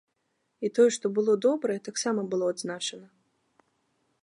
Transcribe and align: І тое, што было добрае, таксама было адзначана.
І 0.67 0.71
тое, 0.77 0.89
што 0.95 1.11
было 1.17 1.35
добрае, 1.47 1.77
таксама 1.89 2.25
было 2.33 2.45
адзначана. 2.53 3.07